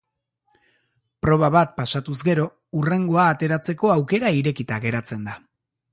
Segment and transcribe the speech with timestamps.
[1.25, 2.47] Proba bat pasatuz gero,
[2.79, 5.41] hurrengoa ateratzeko aukera irekita geratzen da.